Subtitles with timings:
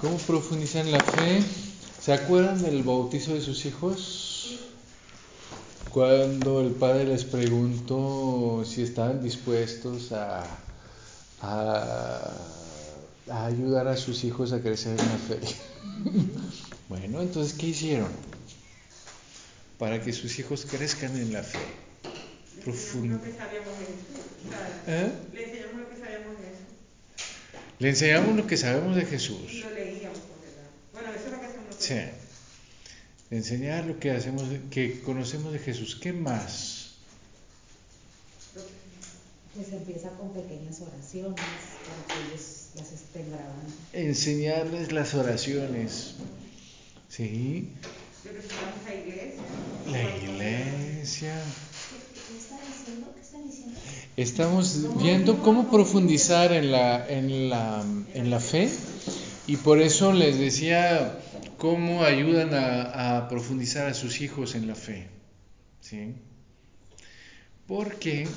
[0.00, 1.42] ¿cómo profundizar en la fe?
[2.00, 4.60] ¿Se acuerdan del bautizo de sus hijos?
[5.90, 10.44] Cuando el padre les preguntó si estaban dispuestos a,
[11.40, 12.30] a,
[13.28, 15.40] a ayudar a sus hijos a crecer en la fe.
[16.88, 18.08] bueno, entonces, ¿qué hicieron?
[19.78, 21.58] Para que sus hijos crezcan en la fe.
[22.64, 23.20] Profundo.
[24.86, 25.12] ¿Eh?
[25.32, 26.62] Le enseñamos lo que sabíamos de eso.
[27.82, 29.54] Le enseñamos lo que sabemos de Jesús.
[29.54, 30.70] Y lo leíamos, ¿verdad?
[30.92, 31.84] Bueno, eso es lo que hacemos nosotros.
[31.84, 33.34] Sí.
[33.34, 35.98] Enseñar lo que hacemos, que conocemos de Jesús.
[36.00, 36.92] ¿Qué más?
[39.52, 43.74] Pues empieza con pequeñas oraciones para que ellos las estén grabando.
[43.92, 46.14] Enseñarles las oraciones.
[47.08, 47.72] Sí.
[48.86, 49.42] La iglesia.
[49.90, 51.42] La iglesia.
[52.28, 53.12] ¿Qué está diciendo?
[53.12, 53.76] ¿Qué están diciendo?
[54.16, 58.68] Estamos viendo cómo profundizar en la, en la, en la fe
[59.46, 61.18] y por eso les decía
[61.56, 65.08] cómo ayudan a, profundizar a sus hijos en la fe.
[65.80, 66.14] ¿sí?
[67.66, 68.28] Porque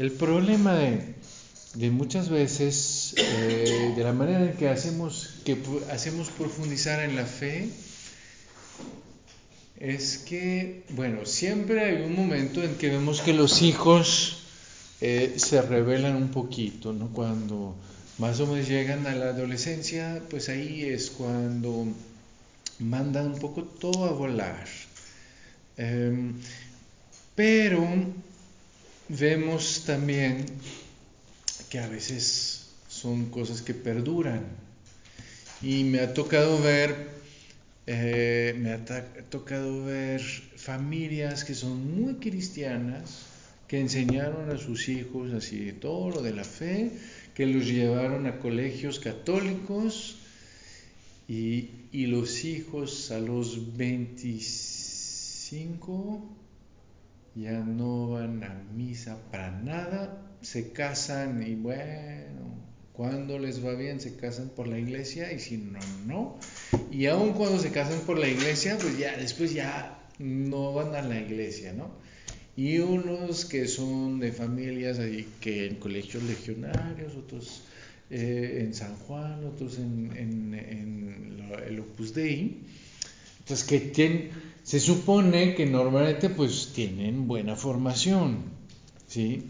[0.00, 1.14] el problema de,
[1.74, 5.56] de muchas veces, eh, de la manera en que hacemos, que
[5.92, 7.68] hacemos profundizar en la fe,
[9.78, 14.41] es que, bueno, siempre hay un momento en que vemos que los hijos
[15.04, 17.08] eh, se revelan un poquito, ¿no?
[17.08, 17.74] Cuando
[18.18, 21.88] más o menos llegan a la adolescencia, pues ahí es cuando
[22.78, 24.64] mandan un poco todo a volar.
[25.76, 26.34] Em,
[27.34, 27.84] pero
[29.08, 30.46] vemos también
[31.68, 34.44] que a veces son cosas que perduran.
[35.62, 37.10] Y me ha tocado ver,
[37.88, 38.84] eh, me ha
[39.30, 43.31] tocado ver familias que son muy cristianas,
[43.72, 46.90] que enseñaron a sus hijos así todo lo de la fe,
[47.32, 50.18] que los llevaron a colegios católicos
[51.26, 56.22] y, y los hijos a los 25
[57.34, 62.54] ya no van a misa para nada, se casan y bueno,
[62.92, 66.36] cuando les va bien se casan por la iglesia y si no, no.
[66.90, 71.00] Y aun cuando se casan por la iglesia, pues ya después ya no van a
[71.00, 72.11] la iglesia, ¿no?
[72.56, 74.98] Y unos que son de familias
[75.40, 77.62] que en colegios legionarios, otros
[78.10, 82.58] eh, en San Juan, otros en, en, el Opus Dei,
[83.46, 84.30] pues que tienen,
[84.62, 88.38] se supone que normalmente pues tienen buena formación,
[89.06, 89.44] ¿sí?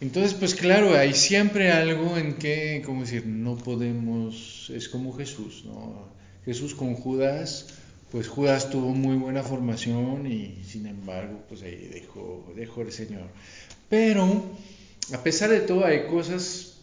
[0.00, 5.64] Entonces, pues claro, hay siempre algo en que, como decir, no podemos, es como Jesús,
[5.64, 6.08] ¿no?
[6.44, 7.66] Jesús con Judas,
[8.10, 13.28] pues Judas tuvo muy buena formación y sin embargo, pues ahí dejó, dejó el Señor.
[13.88, 14.44] Pero,
[15.12, 16.78] a pesar de todo, hay cosas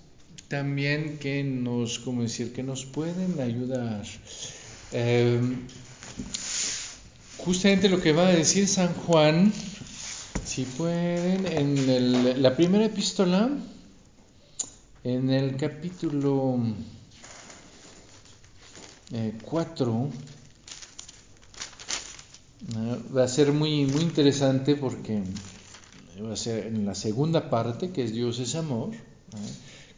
[0.48, 4.06] también que nos, como decir, que nos pueden ayudar.
[4.92, 5.42] Eh,
[7.38, 9.52] justamente lo que va a decir San Juan,
[10.46, 13.50] si pueden, en la primera epístola,
[15.04, 16.60] en el capítulo
[19.44, 20.10] 4,
[22.74, 25.22] va a ser muy, muy interesante porque
[26.24, 28.92] va a ser en la segunda parte, que es Dios es amor.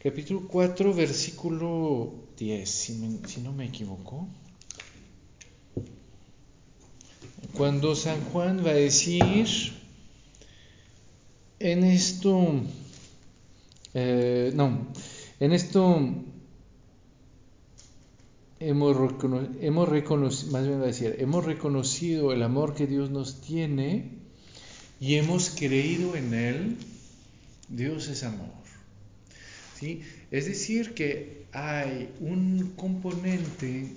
[0.02, 4.28] Capítulo 4, versículo 10, si, me- si no me equivoco.
[7.54, 9.48] Cuando San Juan va a decir,
[11.60, 12.62] en esto,
[13.94, 14.88] eh, no,
[15.40, 16.00] en esto
[18.60, 18.98] hemos,
[19.62, 24.12] hemos reconocido, más bien decir, hemos reconocido el amor que Dios nos tiene
[25.00, 26.78] y hemos creído en Él.
[27.70, 28.54] Dios es amor.
[29.80, 30.02] ¿sí?
[30.32, 33.88] Es decir, que hay un componente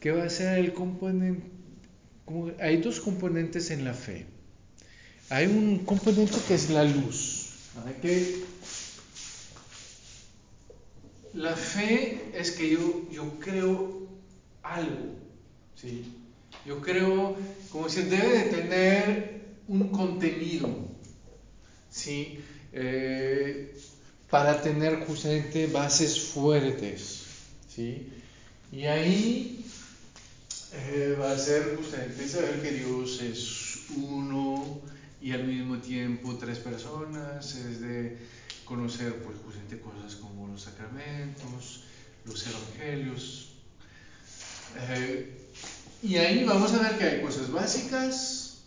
[0.00, 1.42] que va a ser el componente,
[2.60, 4.26] hay dos componentes en la fe.
[5.28, 7.50] Hay un componente que es la luz.
[7.76, 8.00] ¿verdad?
[11.34, 14.08] La fe es que yo, yo creo
[14.62, 15.16] algo.
[15.74, 16.04] ¿sí?
[16.66, 17.36] Yo creo,
[17.70, 20.68] como si debe de tener un contenido.
[21.90, 22.40] ¿sí?
[22.72, 23.76] Eh,
[24.28, 27.22] para tener justamente bases fuertes.
[27.68, 28.08] ¿sí?
[28.72, 29.64] Y ahí
[30.72, 34.80] eh, va a ser justamente saber que Dios es uno
[35.20, 38.16] y al mismo tiempo tres personas, es de
[38.70, 41.82] conocer pues, justamente cosas como los sacramentos,
[42.24, 43.48] los evangelios.
[44.78, 45.36] Eh,
[46.04, 48.62] y ahí vamos a ver que hay cosas básicas,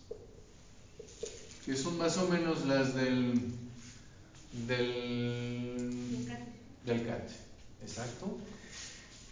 [1.64, 3.54] que son más o menos las del,
[4.66, 6.04] del
[6.84, 7.30] del Kant.
[7.82, 8.36] Exacto.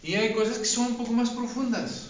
[0.01, 2.09] Y hay cosas que son un poco más profundas.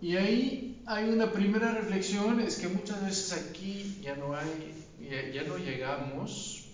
[0.00, 4.72] Y ahí hay una primera reflexión, es que muchas veces aquí ya no hay,
[5.08, 6.66] ya, no llegamos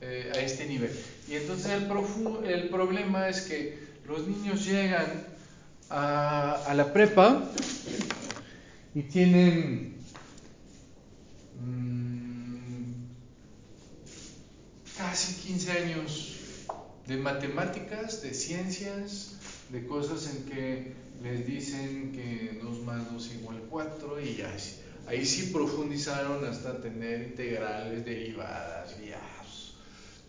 [0.00, 0.92] eh, a este nivel.
[1.28, 1.90] Y entonces el,
[2.48, 5.24] el problema es que los niños llegan
[5.90, 7.42] a, la prepa
[8.94, 9.96] y tienen
[11.60, 12.92] mm,
[14.96, 16.36] casi 15 años
[17.06, 19.36] de matemáticas, de ciencias,
[19.70, 20.92] de cosas en que
[21.22, 24.54] les dicen que 2 más 2 igual 4 y ya,
[25.06, 29.20] ahí sí profundizaron hasta tener integrales, derivadas, ya,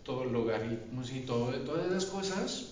[0.04, 2.66] todos logaritmos y todo, todas esas cosas.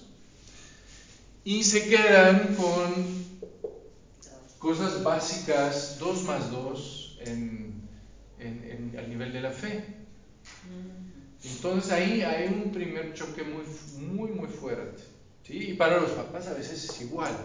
[1.44, 3.06] Y se quedan con
[4.60, 7.88] cosas básicas, 2 más 2 en,
[8.40, 9.84] en- en- al nivel de la fe.
[11.44, 13.63] Entonces ahí hay un primer choque muy,
[13.94, 15.04] muy, muy fuerte.
[15.44, 15.69] ¿sí?
[15.69, 17.36] Y para los papás a veces es igual.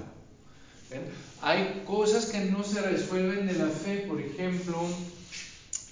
[1.42, 4.76] Hay cosas que no se resuelven de la fe, por ejemplo,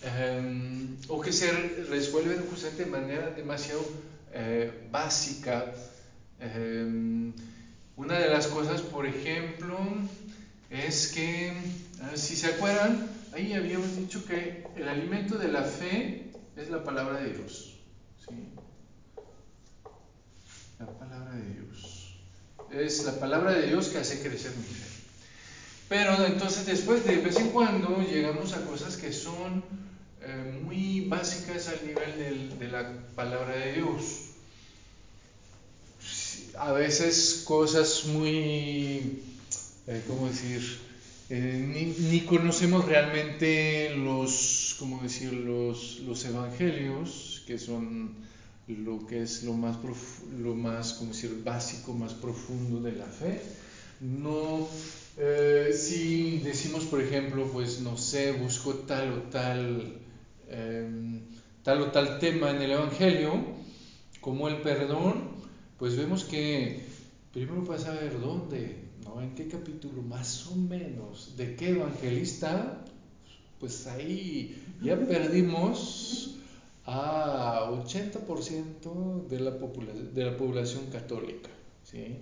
[0.02, 3.82] em, o que se re- resuelven justamente de manera demasiado
[4.32, 5.64] eh, básica.
[6.38, 7.32] Em,
[7.96, 9.78] una de las cosas, por ejemplo,
[10.70, 11.52] es que,
[12.14, 12.98] si se acuerdan,
[13.32, 16.22] ahí habíamos dicho que el alimento de la fe
[16.56, 17.74] es la palabra de Dios.
[18.28, 18.34] ¿sí?
[20.78, 22.14] La palabra de Dios.
[22.70, 24.87] Es la palabra de Dios que hace crecer mi fe.
[25.88, 29.64] Pero entonces después de vez en cuando llegamos a cosas que son
[30.20, 34.22] eh, muy básicas al nivel de la palabra de Dios.
[36.58, 39.22] A veces cosas muy,
[39.86, 40.60] eh, ¿cómo decir?
[41.30, 45.32] Eh, ni, conocemos realmente los, ¿cómo decir?
[45.32, 48.10] Los, los evangelios, que son
[48.66, 51.42] lo que es lo más, profu- lo más, ¿cómo decir?
[51.44, 53.40] Básico, más profundo de la fe.
[54.00, 54.68] No,
[55.16, 59.98] eh, si decimos, por ejemplo, pues no sé, busco tal o tal,
[60.48, 61.20] em,
[61.62, 63.32] tal o tal tema en el Evangelio,
[64.20, 65.30] como el perdón,
[65.78, 66.80] pues vemos que
[67.32, 69.20] primero vas a ver dónde, ¿no?
[69.20, 72.84] En qué capítulo más o menos, de qué evangelista,
[73.58, 76.36] pues ahí ya perdimos
[76.86, 81.50] a 80% de la, de la población católica.
[81.84, 82.18] ¿sí?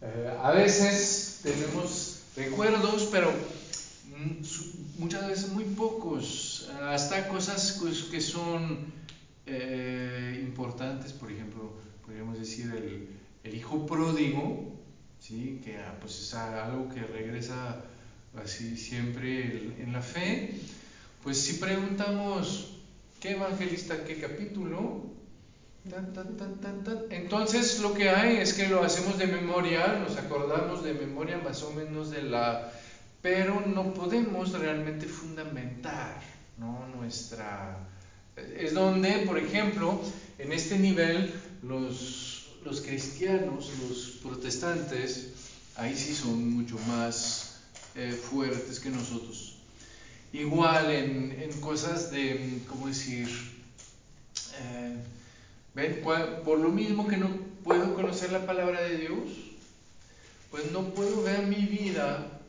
[0.00, 8.04] Eh, a veces tenemos recuerdos, pero mm, muchas veces muy pocos, eh, hasta cosas pues,
[8.04, 8.92] que son
[9.46, 11.72] eh, importantes, por ejemplo,
[12.04, 13.08] podríamos decir el,
[13.42, 14.72] el hijo pródigo,
[15.18, 15.60] ¿sí?
[15.64, 17.82] que ah, pues es algo que regresa
[18.36, 20.60] así siempre en la fe,
[21.24, 22.76] pues si preguntamos
[23.18, 25.07] qué evangelista, qué capítulo,
[27.10, 31.62] entonces lo que hay es que lo hacemos de memoria, nos acordamos de memoria más
[31.62, 32.72] o menos de la,
[33.22, 36.20] pero no podemos realmente fundamentar
[36.58, 36.86] ¿no?
[36.96, 37.78] nuestra...
[38.56, 40.00] Es donde, por ejemplo,
[40.38, 45.30] en este nivel los, los cristianos, los protestantes,
[45.76, 47.60] ahí sí son mucho más
[47.96, 49.56] eh, fuertes que nosotros.
[50.32, 53.28] Igual en, en cosas de, ¿cómo decir?
[54.60, 54.96] Eh,
[56.44, 57.28] Por lo mismo que no
[57.62, 59.20] puedo conocer la palabra de Dios,
[60.50, 62.40] pues no puedo ver mi vida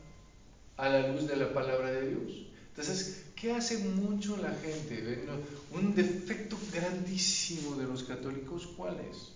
[0.76, 2.46] a la luz de la palabra de Dios.
[2.70, 5.00] Entonces, ¿qué hace mucho la gente?
[5.00, 5.28] ¿Ven?
[5.72, 9.32] Un defecto grandísimo de los católicos, ¿cuál es?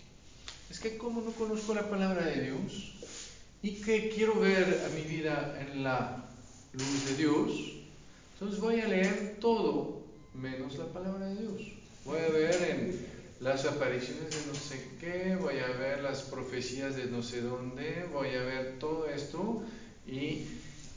[0.71, 2.95] Es que como no conozco la palabra de Dios
[3.63, 6.25] y que quiero ver a mi vida en la
[6.73, 7.51] luz de Dios,
[8.33, 10.03] entonces voy a leer todo
[10.35, 11.63] menos la palabra de Dios.
[12.05, 13.14] Voy a ver en
[13.45, 18.05] las apariciones de no sé qué, voy a ver las profecías de no sé dónde,
[18.11, 19.63] voy a ver todo esto
[20.07, 20.47] y,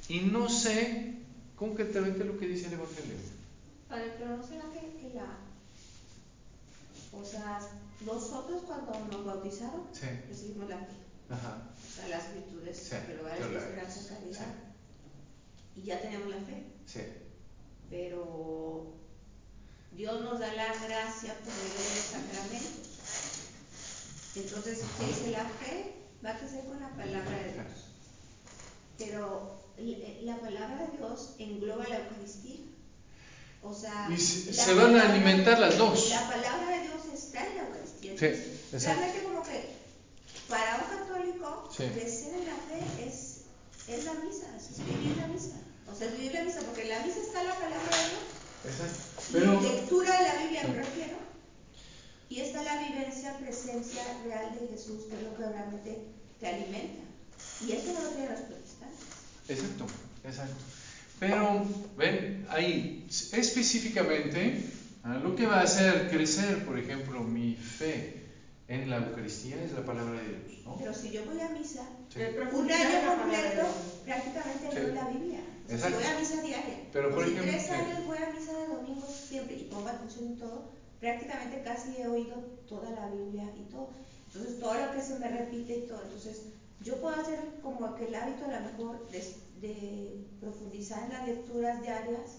[0.07, 1.13] y no sé
[1.57, 3.17] concretamente lo que dice el Evangelio.
[3.89, 5.27] Padre, pero no será que, que la.
[7.11, 7.59] O sea,
[8.05, 10.93] nosotros cuando nos bautizaron Sí, recibimos la fe,
[11.29, 14.53] ajá, o sea, las virtudes, Sí, pero la- esperanza, caridad,
[15.75, 16.99] y ya tenemos la fe, sí,
[17.89, 18.85] pero
[19.91, 22.87] Dios nos da la gracia por medio de los sacramentos.
[24.35, 25.93] Entonces, ¿qué dice la fe?
[26.23, 27.85] Va a crecer con la palabra de Dios.
[28.97, 32.61] Pero l- la palabra de Dios engloba la Eucaristía.
[33.63, 36.09] O sea, Y se- van a alimentar las dos.
[36.11, 38.11] La palabra de Dios está en la Eucaristía.
[38.17, 39.75] Sí, realmente como que
[40.47, 41.83] para un católico Sí.
[41.93, 43.37] crecer en la fe es,
[43.87, 45.55] es la misa, es vivir la misa.
[45.91, 48.75] O sea, es vivir la misa, porque en la misa está la palabra de Dios.
[48.75, 49.03] exacto.
[49.31, 51.17] Pero, lectura de la Biblia me refiero.
[52.29, 56.01] Y está está la vivencia, presencia real de Jesús, que es lo que realmente
[56.39, 57.03] te alimenta.
[57.65, 59.05] Y eso no lo tienen los protestantes.
[59.47, 59.85] Exacto,
[60.23, 60.63] exacto.
[61.19, 61.65] Pero,
[61.97, 64.63] ven, ahí específicamente,
[65.03, 68.16] ah, lo que va a hacer crecer, por ejemplo, mi fe
[68.67, 70.75] en la Eucaristía es la palabra de Dios, ¿no?
[70.77, 71.83] Pero si yo voy a misa,
[72.13, 72.19] Sí.
[72.51, 73.67] Un año completo,
[74.05, 74.75] prácticamente Sí.
[74.79, 75.39] leo la Biblia.
[75.67, 75.97] Si Exacto.
[75.97, 77.71] voy a misa diaria, Pero, o por si ejemplo, tres sí.
[77.71, 80.63] años voy a misa de domingo siempre y pongo atención en todo,
[80.99, 82.35] prácticamente casi he oído
[82.67, 83.89] toda la Biblia y todo.
[84.27, 86.01] Entonces, todo lo que se me repite y todo.
[86.03, 86.41] Entonces,
[86.83, 89.23] yo puedo hacer como que el hábito a lo mejor de,
[89.61, 92.37] de profundizar en las lecturas diarias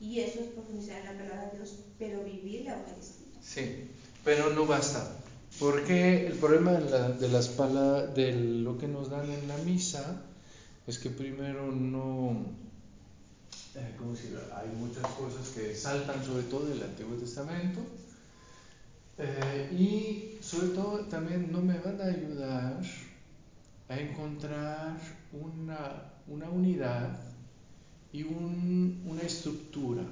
[0.00, 3.26] y eso es profundizar en la palabra de Dios, pero vivir la Eucaristía.
[3.42, 3.88] Sí,
[4.24, 5.08] pero no basta.
[5.58, 9.56] Porque el problema de, la- de las pala- de lo que nos dan en la
[9.58, 10.22] misa
[10.86, 12.44] es que primero no,
[13.74, 14.40] eh, ¿cómo decirlo?
[14.54, 17.80] Hay muchas cosas que saltan sobre todo del Antiguo Testamento
[19.18, 22.82] eh, y sobre todo también no me van a ayudar
[23.88, 24.98] a encontrar
[25.32, 27.18] una, una unidad
[28.12, 30.02] y un- una estructura.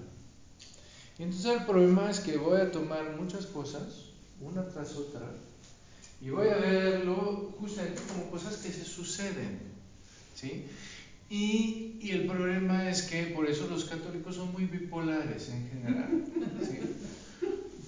[1.18, 4.06] Entonces el problema es que voy a tomar muchas cosas,
[4.44, 5.22] una tras otra,
[6.20, 9.58] y voy a verlo justamente como cosas que se suceden.
[10.34, 10.64] ¿sí?
[11.28, 16.24] Y, y el problema es que por eso los católicos son muy bipolares en general.
[16.62, 16.78] ¿sí?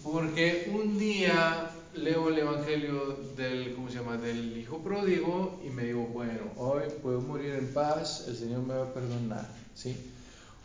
[0.03, 4.17] Porque un día leo el Evangelio del, ¿cómo se llama?
[4.17, 8.75] del Hijo Pródigo y me digo, bueno, hoy puedo morir en paz, el Señor me
[8.75, 9.49] va a perdonar.
[9.75, 9.97] ¿sí?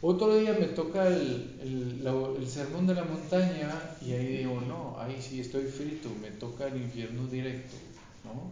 [0.01, 3.70] Otro día me toca el, el, la- el sermón de la montaña
[4.01, 7.77] y ahí digo, no, ahí sí estoy frito, me toca el infierno directo.
[8.24, 8.51] ¿no?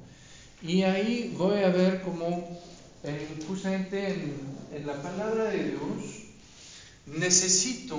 [0.67, 2.47] Y ahí voy a ver cómo
[3.03, 4.31] en- justamente en,
[4.71, 6.25] en la palabra de Dios
[7.05, 7.95] necesito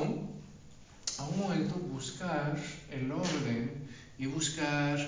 [1.18, 3.84] a un momento buscar el orden
[4.18, 4.98] y buscar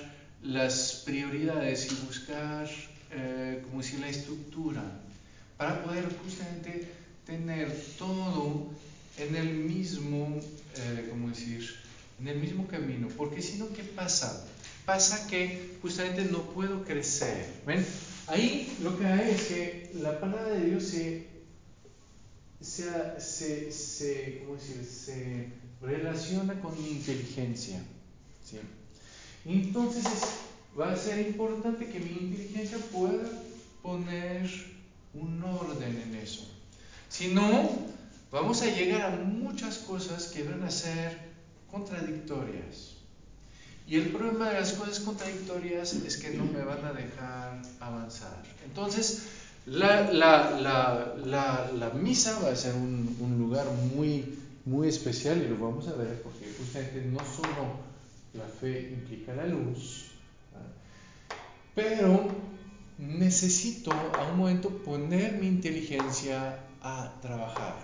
[0.42, 2.66] las prioridades y buscar,
[3.10, 4.82] eh, como decir, la estructura
[5.56, 6.82] para poder justamente
[7.36, 8.66] tener todo
[9.16, 10.38] en el mismo,
[10.76, 11.74] eh, ¿cómo decir?
[12.20, 13.08] En el mismo camino.
[13.16, 14.44] Porque si no, ¿qué pasa?
[14.84, 17.46] Pasa que justamente no puedo crecer.
[17.66, 17.84] ¿Ven?
[18.26, 21.26] Ahí lo que hay es que la palabra de Dios se,
[22.60, 24.84] se, se, se, ¿cómo decir?
[24.84, 25.46] se
[25.80, 27.82] relaciona con mi inteligencia.
[28.44, 28.58] ¿sí?
[29.44, 33.24] Entonces es- va a ser importante que mi inteligencia pueda
[33.82, 34.48] poner
[35.14, 36.48] un orden en eso.
[37.12, 37.68] Si no,
[38.30, 41.18] vamos a llegar a muchas cosas que van a ser
[41.70, 42.94] contradictorias.
[43.86, 48.42] Y el problema de las cosas contradictorias es que no me van a dejar avanzar.
[48.64, 49.24] Entonces,
[49.66, 55.48] la, la, la, la, misa va a ser un, un lugar muy, muy especial y
[55.48, 57.76] lo vamos a ver porque justamente no solo
[58.32, 60.12] la fe implica la luz,
[61.74, 62.28] pero
[62.96, 67.74] necesito a un momento poner mi inteligencia a trabajar.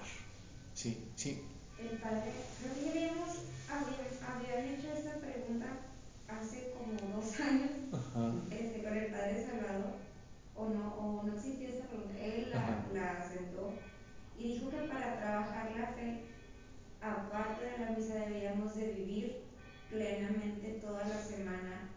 [0.74, 1.44] Sí, sí.
[1.78, 3.36] El padre, creo que ya habíamos,
[3.70, 5.66] había, había hecho esta pregunta
[6.28, 8.32] hace como dos años Ajá.
[8.50, 9.94] este, con el padre Salvador,
[10.56, 12.18] o no, o no existía esta pregunta.
[12.18, 13.72] Él la, la sentó
[14.38, 16.24] y dijo que para trabajar la fe,
[17.00, 19.42] aparte de la misa, debíamos de vivir
[19.90, 21.88] plenamente toda la semana,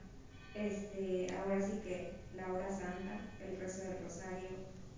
[0.54, 4.50] este, ahora sí que la hora santa, el rezo del rosario,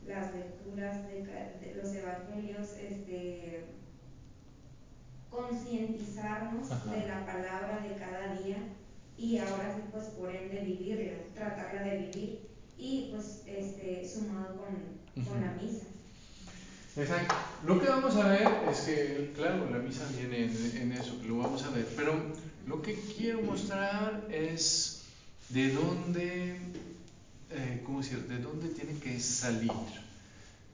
[0.08, 3.66] las lecturas de, ca- de los evangelios, este,
[5.30, 8.58] concientizarnos de la palabra de cada día
[9.18, 12.40] y ahora sí pues por ende vivirla, tratarla de vivir
[12.78, 15.86] y pues este sumado con, con la misa.
[16.96, 17.36] Exacto.
[17.66, 21.38] Lo que vamos a ver es que, claro, la misa viene en, en eso, lo
[21.38, 22.14] vamos a ver, pero
[22.68, 25.02] lo que quiero mostrar es
[25.50, 26.60] de dónde,
[27.54, 29.72] eh, ¿cómo decir?, de dónde tiene que salir.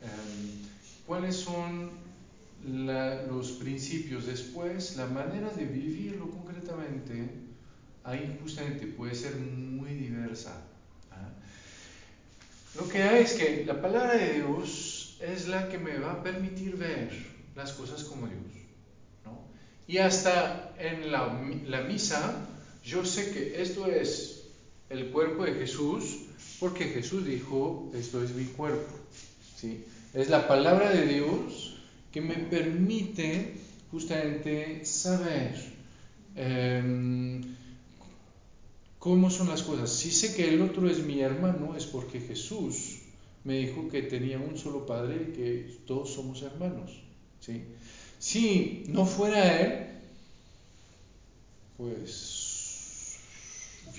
[0.01, 0.69] Em,
[1.05, 1.91] ¿Cuáles son
[2.65, 4.25] los principios?
[4.25, 7.29] Después, la manera de vivirlo concretamente,
[8.03, 10.61] ahí justamente puede ser muy diversa.
[11.11, 11.29] ¿ah?
[12.75, 16.23] Lo que hay es que la palabra de Dios es la que me va a
[16.23, 17.11] permitir ver
[17.55, 18.39] las cosas como Dios.
[19.87, 22.47] Y hasta en la misa,
[22.83, 24.43] yo sé que esto es
[24.89, 26.28] el cuerpo de Jesús,
[26.59, 28.93] porque Jesús dijo, esto es mi cuerpo.
[29.55, 29.83] ¿sí?
[30.13, 31.75] Es la palabra de Dios
[32.11, 33.53] que me permite
[33.91, 35.55] justamente saber
[36.35, 37.41] em,
[38.97, 39.91] cómo son las cosas.
[39.91, 42.99] Si sé que el otro es mi hermano, es porque Jesús
[43.43, 46.99] me dijo que tenía un solo padre y que todos somos hermanos.
[47.39, 47.63] ¿sí?
[48.19, 49.85] Si no fuera Él,
[51.77, 52.38] pues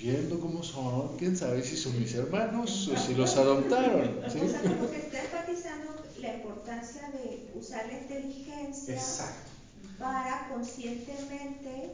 [0.01, 4.21] viendo cómo son, quién sabe si son mis hermanos o si los adoptaron.
[4.31, 4.39] ¿sí?
[4.41, 9.51] O sea, como que está enfatizando la importancia de usar la inteligencia Exacto.
[9.99, 11.93] para conscientemente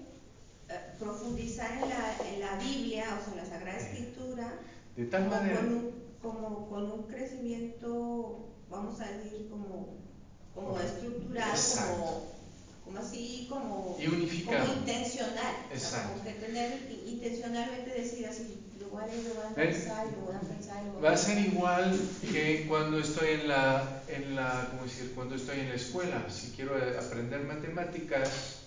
[0.68, 4.52] eh, profundizar en la, en la Biblia, o sea, la Sagrada Escritura,
[4.96, 5.60] De tal manera.
[5.60, 5.90] con, un,
[6.22, 9.94] como con un crecimiento, vamos a decir, como,
[10.54, 11.92] como Como- estructural, Exacto.
[12.02, 12.35] como,
[12.86, 14.64] como así, como, Y unificado.
[14.64, 15.54] como intencional.
[15.64, 16.12] O sea, Exacto.
[16.12, 20.20] como que tener intencionalmente decir así, lo voy a leer, lo voy a pensar, lo
[20.22, 21.92] voy a pensar, lo voy a Va a ser igual
[22.30, 25.12] que cuando estoy en la, en la, ¿cómo decir?
[25.16, 26.30] Cuando estoy en la escuela.
[26.30, 28.58] Si quiero eh, aprender matemáticas,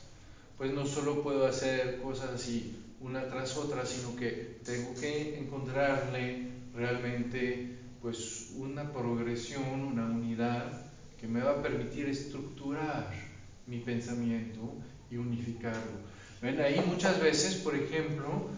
[0.58, 6.52] pues no solo puedo hacer cosas así una tras otra, sino que tengo que encontrarle
[6.74, 10.74] realmente pues una progresión, una unidad
[11.18, 13.29] que me va a permitir estructurar
[13.70, 14.74] mi pensamiento
[15.12, 16.10] y unificarlo.
[16.42, 16.60] ¿Ven?
[16.62, 18.50] Ahí muchas veces, por ejemplo,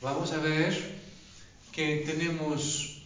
[0.00, 1.00] vamos a ver
[1.72, 3.04] que tenemos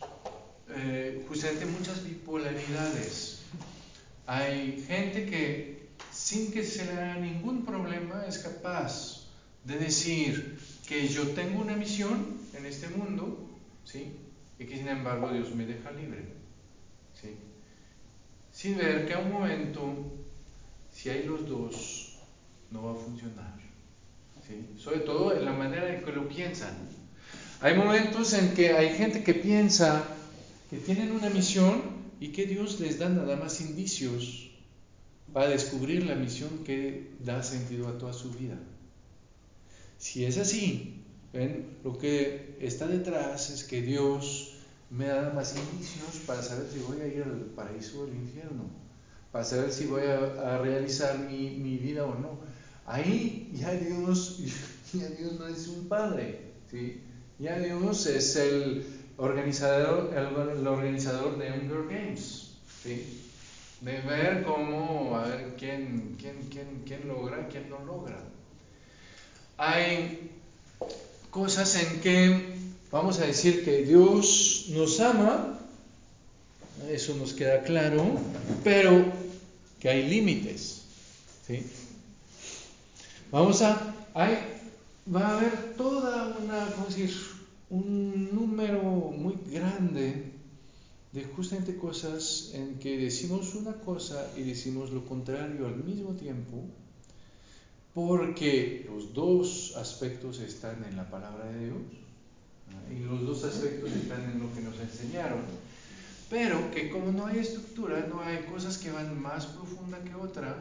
[0.69, 3.43] eh, justamente muchas bipolaridades.
[4.27, 9.27] Hay gente que sin que se le haga ningún problema es capaz
[9.65, 13.49] de decir que yo tengo una misión en este mundo,
[13.85, 14.13] ¿sí?
[14.59, 16.25] Y que sin embargo Dios me deja libre,
[17.21, 17.37] ¿sí?
[18.53, 20.24] Sin ver que a un momento,
[21.05, 22.15] si hay los dos,
[22.71, 23.55] no va a funcionar,
[24.49, 24.71] ¿sí?
[24.83, 26.75] Sobre todo en la manera en que lo piensan.
[27.61, 30.03] Hay momentos en que hay gente que piensa
[30.71, 31.83] que tienen una misión
[32.21, 34.49] y que Dios les da nada más indicios
[35.35, 38.59] para descubrir la misión que da sentido a toda su vida.
[39.99, 41.03] Si es así,
[41.35, 41.67] ¿ven?
[41.85, 44.55] lo que está detrás es que Dios
[44.89, 48.84] me da más indicios para saber si voy a ir al paraíso o al infierno,
[49.35, 52.39] para saber si voy a, realizar mi, mi, vida o no.
[52.87, 54.39] Ahí ya Dios,
[54.93, 57.01] ya Dios no es un padre, ¿sí?
[57.41, 58.87] ya Dios es el
[59.17, 62.53] organizador, el organizador de Hunger Games.
[62.81, 63.23] ¿sí?
[63.81, 68.21] de ver cómo, a ver quién, quién, quién, quién logra, quién no logra.
[69.59, 70.31] Hay
[71.31, 72.55] cosas en que
[72.93, 75.59] vamos a decir que Dios nos ama,
[76.89, 78.17] eso nos queda claro,
[78.63, 79.24] pero
[79.85, 80.81] que hay límites.
[81.47, 81.63] ¿sí?
[83.31, 84.39] Vamos a, hay,
[85.15, 87.15] va a haber toda una, ¿cómo decir?
[87.69, 90.33] un número muy grande
[91.13, 96.65] de justamente cosas en que decimos una cosa y decimos lo contrario al mismo tiempo,
[97.93, 101.83] porque los dos aspectos están en la palabra de Dios
[102.91, 105.43] y los dos aspectos están en lo que nos enseñaron,
[106.31, 110.57] pero que como no hay estructura, no hay cosas que van más profunda que otra,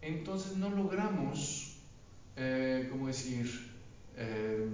[0.00, 1.76] entonces no logramos,
[2.36, 3.72] eh, ¿cómo decir?,
[4.16, 4.66] eh,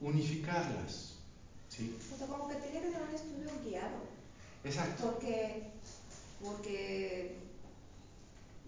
[0.00, 1.14] unificarlas.
[1.68, 1.96] ¿sí?
[2.14, 3.98] O sea, como que tiene que ser un estudio guiado.
[4.64, 5.04] Exacto.
[5.04, 5.62] Porque,
[6.42, 7.36] porque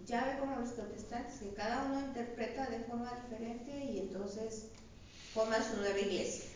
[0.07, 4.67] ya ve como los protestantes, que cada uno interpreta de forma diferente y entonces
[5.33, 6.50] forman su nueva iglesia.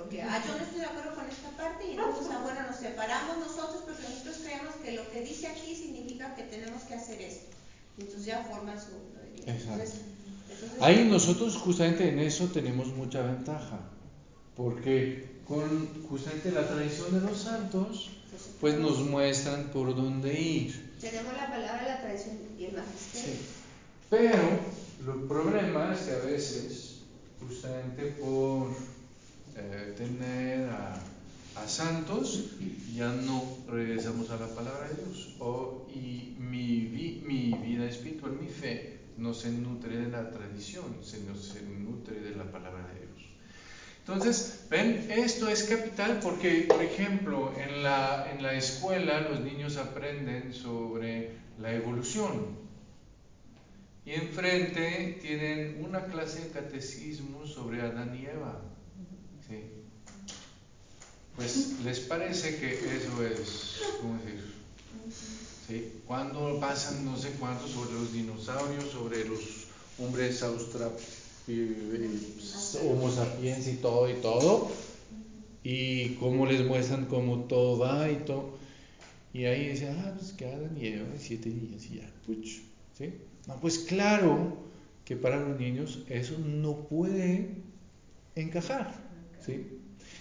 [0.00, 2.76] Porque, ah, yo no estoy de acuerdo con esta parte y entonces, ah, bueno, nos
[2.76, 7.20] separamos nosotros porque nosotros creemos que lo que dice aquí significa que tenemos que hacer
[7.20, 7.54] esto.
[7.98, 8.96] Entonces ya forman su.
[9.46, 10.00] Entonces,
[10.48, 13.78] entonces, Ahí nosotros justamente en eso tenemos mucha ventaja,
[14.56, 18.10] porque con justamente la tradición de los santos,
[18.58, 20.96] pues nos muestran por dónde ir.
[20.98, 23.34] Tenemos la palabra, la tradición y el magisterio.
[23.34, 23.40] Sí.
[24.08, 24.38] Pero
[25.12, 27.00] el problema es que a veces,
[27.38, 28.68] justamente por
[29.60, 31.00] eh, tener a,
[31.66, 32.52] santos,
[32.94, 35.36] ya no regresamos a la palabra de Dios.
[35.40, 41.36] O, y mi, mi vida espiritual, mi fe, no se nutre de la tradición, sino
[41.36, 43.10] se nutre de la palabra de Dios.
[44.00, 49.76] Entonces, ven, esto es capital porque, por ejemplo, en la, en la escuela los niños
[49.76, 52.58] aprenden sobre la evolución.
[54.06, 58.60] Y enfrente tienen una clase de catecismo sobre Adán y Eva.
[59.50, 59.56] ¿Sí?
[61.36, 64.44] Pues les parece que eso es, ¿cómo decir?
[65.68, 65.92] ¿Sí?
[66.06, 69.66] Cuando pasan no sé cuánto sobre los dinosaurios, sobre los
[69.98, 71.20] hombres australianos
[72.84, 74.70] Homo sapiens y todo y todo,
[75.64, 78.58] y cómo les muestran cómo todo va y todo.
[79.32, 82.60] Y ahí dice, ah, pues que Adán y siete niñas y ya, puch,
[82.96, 83.14] ¿sí?
[83.46, 84.58] No, pues claro
[85.04, 87.50] que para los niños eso no puede
[88.34, 89.09] encajar,
[89.44, 89.66] ¿sí?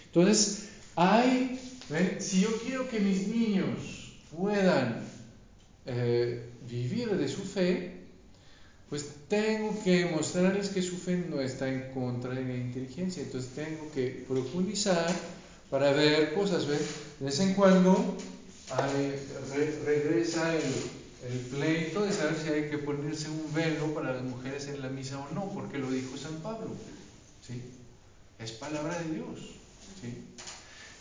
[0.05, 2.17] Entonces, hay, ¿ven?
[2.19, 5.03] si yo quiero que mis niños puedan
[5.85, 7.99] eh, vivir de su fe,
[8.89, 13.21] pues tengo que mostrarles que su fe no está en contra de la inteligencia.
[13.21, 15.13] Entonces tengo que profundizar
[15.69, 16.67] para ver cosas.
[16.67, 16.79] ¿ven?
[17.19, 18.17] De vez en cuando
[19.85, 24.67] regresa el, el pleito de saber si hay que ponerse un velo para las mujeres
[24.67, 26.71] en la misa o no, porque lo dijo San Pablo.
[27.45, 27.61] ¿sí?
[28.39, 29.39] Es palabra de Dios.
[30.01, 30.23] ¿sí?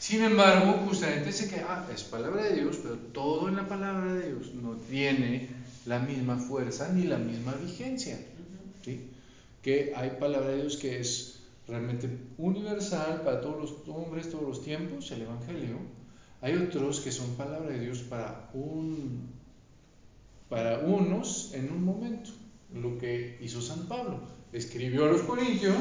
[0.01, 4.14] Sin embargo, justamente sé que ah, es palabra de Dios, pero todo en la palabra
[4.14, 5.48] de Dios no tiene
[5.87, 8.18] la misma fuerza ni la misma vigencia.
[8.85, 9.11] ¿sí?
[9.62, 14.64] Que hay palabra de Dios que es realmente universal para todos los hombres, todos los
[14.64, 15.77] tiempos, el Evangelio.
[16.40, 19.29] Hay otros que son palabra de Dios para, un,
[20.48, 22.31] para unos en un momento.
[22.74, 24.20] Lo que hizo San Pablo.
[24.53, 25.77] Escribió a los Corintios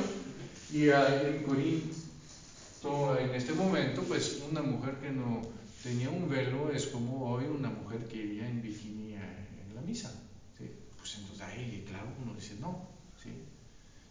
[0.71, 5.41] y en Corinto, en este momento, pues una mujer que no
[5.81, 10.11] tenía un velo es como hoy una mujer que iría en bikini en la misa.
[10.57, 10.69] ¿sí?
[10.97, 12.87] Pues entonces ahí, claro, uno dice no.
[13.23, 13.29] ¿sí?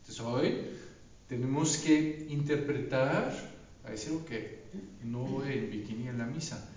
[0.01, 0.57] Entonces hoy
[1.29, 3.33] tenemos que interpretar,
[3.85, 4.31] a decir, ok,
[5.05, 6.69] no voy en bikini en la misa,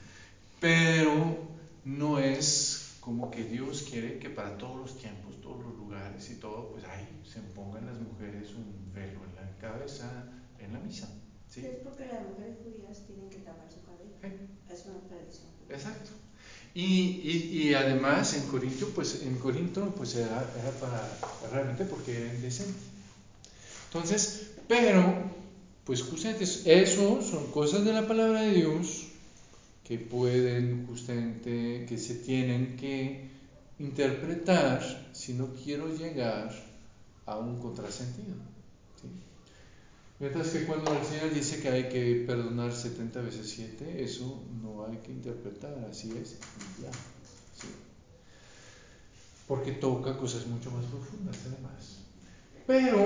[0.59, 1.37] pero
[1.85, 6.35] no es como que Dios quiere que para todos los tiempos, todos los lugares y
[6.35, 10.25] todo, pues ahí se pongan las mujeres un velo en la cabeza
[10.59, 11.07] en la misa.
[11.49, 11.61] ¿sí?
[11.65, 13.79] Es porque las mujeres judías tienen que tapar su.
[14.21, 14.33] Sí.
[14.73, 15.47] Es una tradición.
[15.69, 16.11] Exacto.
[16.73, 22.17] Y, y, y además en Corinto, pues en Corinto, pues era, era para realmente porque
[22.17, 22.79] era indecente.
[23.87, 25.13] Entonces, pero,
[25.83, 29.07] pues justamente eso son cosas de la palabra de Dios
[29.83, 33.27] que pueden justamente, que se tienen que
[33.79, 36.53] interpretar si no quiero llegar
[37.25, 38.35] a un contrasentido.
[40.19, 44.85] Mientras que cuando el Señor dice que hay que perdonar 70 veces 7, eso no
[44.85, 46.31] hay que interpretar, así es,
[46.81, 46.91] ya.
[46.91, 47.67] ¿sí?
[49.47, 51.99] Porque toca cosas mucho más profundas además.
[52.67, 52.97] Pero,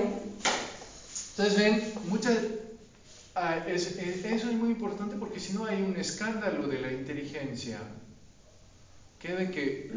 [1.30, 2.36] entonces ven, muchas,
[3.36, 6.92] ah, es- es- eso es muy importante porque si no hay un escándalo de la
[6.92, 7.80] inteligencia,
[9.20, 9.90] que de que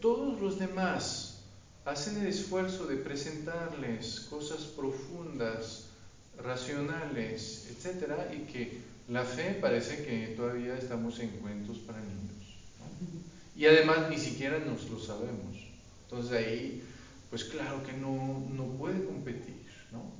[0.00, 1.38] todos los demás
[1.86, 5.84] hacen el esfuerzo de presentarles cosas profundas,
[6.42, 12.24] racionales, etcétera, y que la fe parece que todavía estamos en cuentos para niños.
[13.56, 15.56] Y además ni siquiera nos lo sabemos.
[16.04, 16.82] Entonces ahí,
[17.30, 19.62] pues claro que no, no puede competir.
[19.92, 20.12] ¿no?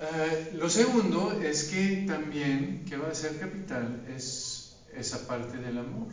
[0.00, 5.78] Eh, lo segundo es que también, que va a ser capital, es esa parte del
[5.78, 6.08] amor.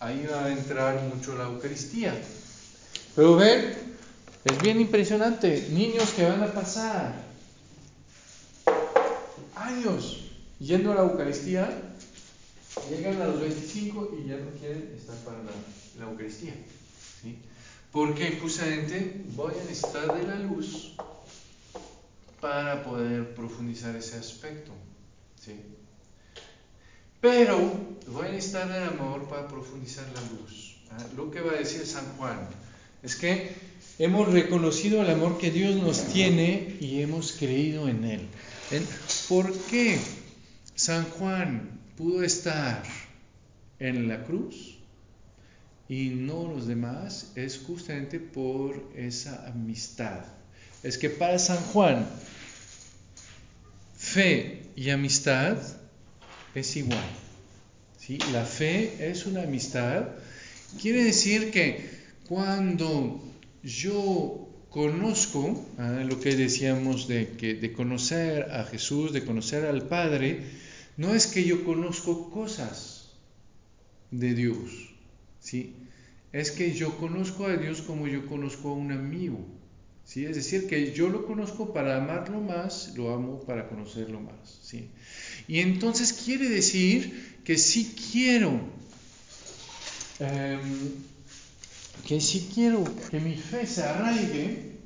[0.00, 2.14] Ahí va a entrar mucho la Eucaristía.
[3.16, 3.87] Pero ven,
[4.44, 7.28] es bien impresionante, niños que van a pasar
[9.54, 11.68] años yendo a la Eucaristía,
[12.90, 16.54] llegan a los 25 y ya no quieren estar para la, Eucaristía.
[17.22, 17.38] ¿sí?
[17.92, 20.94] Porque justamente voy a necesitar de la luz
[22.40, 24.72] para poder profundizar ese aspecto.
[25.40, 25.60] ¿sí?
[27.20, 27.58] Pero
[28.06, 30.76] voy a necesitar del amor para profundizar la luz.
[30.92, 31.04] ¿ah?
[31.16, 32.48] Lo que va a decir San Juan
[33.02, 33.56] es que
[33.98, 38.20] hemos reconocido el amor que Dios nos tiene y hemos creído en Él.
[38.70, 38.86] ¿En-
[39.28, 39.98] ¿Por qué
[40.74, 42.82] San Juan pudo estar
[43.80, 44.78] en la cruz
[45.88, 47.32] y no los demás?
[47.34, 50.24] Es justamente por esa amistad.
[50.82, 52.06] Es que para San Juan,
[53.96, 55.56] fe y amistad
[56.54, 57.04] es igual.
[57.98, 58.18] ¿sí?
[58.32, 60.08] La fe es una amistad.
[60.80, 61.90] Quiere decir que
[62.28, 63.24] cuando
[63.62, 69.88] yo conozco, ah, lo que decíamos de, que, de conocer a Jesús, de conocer al
[69.88, 70.44] Padre,
[70.96, 73.10] no es que yo conozco cosas
[74.10, 74.94] de Dios,
[75.40, 75.74] ¿sí?
[76.32, 79.38] es que yo conozco a Dios como yo conozco a un amigo.
[80.04, 80.24] ¿sí?
[80.24, 84.58] Es decir, que yo lo conozco para amarlo más, lo amo para conocerlo más.
[84.62, 84.90] ¿sí?
[85.46, 88.60] Y entonces quiere decir que si quiero,
[90.18, 90.60] em,
[92.06, 94.78] que si quiero que mi fe se arraigue,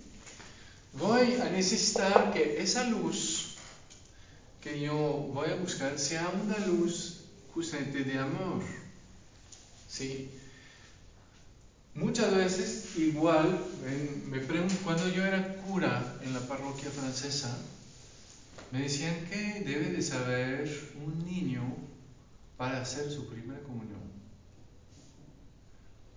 [0.94, 3.56] voy a necesitar que esa luz
[4.60, 4.96] que yo
[5.32, 8.62] voy a buscar sea una luz justamente de amor.
[9.88, 10.30] ¿sí?
[11.94, 13.60] Muchas veces, igual,
[14.30, 17.54] me pregunto, cuando yo era cura en la parroquia francesa,
[18.70, 21.62] me decían que debe de saber un niño
[22.56, 24.01] para hacer su primera comunión.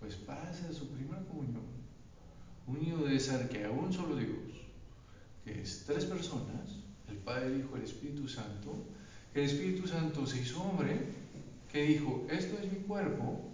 [0.05, 1.63] Pues para hacer su primera comunión,
[2.67, 4.29] un niño debe saber que hay un solo Dios,
[5.43, 6.77] que es tres personas,
[7.09, 8.85] el Padre, el Hijo, el Espíritu Santo,
[9.33, 11.07] que el Espíritu Santo se hizo hombre,
[11.71, 13.49] que dijo, esto es mi cuerpo,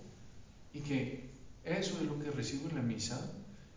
[0.74, 1.32] y que
[1.64, 3.32] Eso es lo que recibo en la misa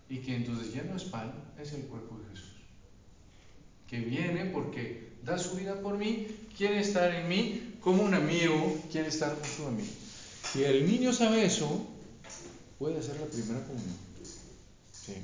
[0.08, 2.54] y que entonces ya no es pan, es el cuerpo de Jesús.
[3.86, 8.80] Que viene porque da su vida por mí, quiere estar en mí como un amigo,
[8.90, 9.84] quiere estar junto a mí.
[10.50, 11.93] Si el niño sabe eso,
[12.78, 13.96] puede hacer la primera comunión.
[14.92, 15.14] Sí.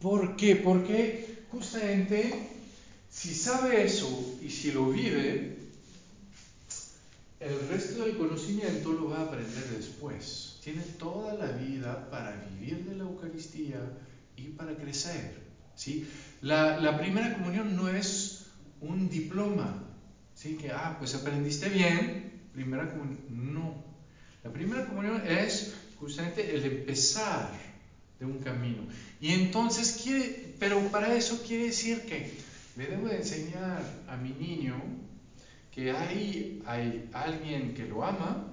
[0.00, 0.56] ¿Por qué?
[0.56, 2.48] Porque justamente
[3.10, 5.58] si sabe eso y si lo vive,
[7.40, 10.58] el resto del conocimiento lo va a aprender después.
[10.62, 13.80] Tiene toda la vida para vivir de la Eucaristía
[14.36, 15.40] y para crecer.
[15.74, 16.08] ¿sí?
[16.42, 18.46] La, la primera comunión no es
[18.80, 19.82] un diploma,
[20.34, 20.56] ¿sí?
[20.56, 23.18] que, ah, pues aprendiste bien, primera comunión.
[23.30, 23.84] No.
[24.44, 27.52] La primera comunión es justamente el empezar
[28.18, 28.82] de un camino.
[29.20, 32.32] Y entonces quiere, pero para eso quiere decir que
[32.76, 34.76] le debo de enseñar a mi niño
[35.70, 38.46] que hay, hay alguien que lo ama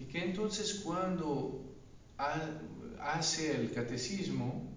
[0.00, 1.64] y que entonces cuando
[3.00, 4.68] hace el catecismo,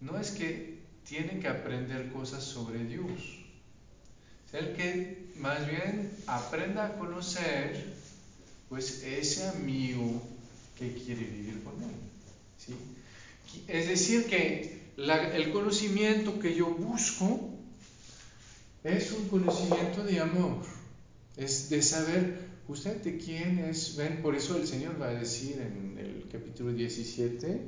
[0.00, 3.38] no es que tiene que aprender cosas sobre Dios,
[4.48, 7.94] es el que más bien aprenda a conocer
[8.68, 10.22] pues ese amigo
[10.78, 11.96] que quiere vivir con él.
[12.56, 12.74] ¿sí?
[13.66, 17.50] Es decir, que el conocimiento que yo busco
[18.84, 20.62] es un conocimiento de amor,
[21.36, 25.98] es de saber justamente quién es, ven, por eso el Señor va a decir en
[25.98, 27.60] el capítulo 17,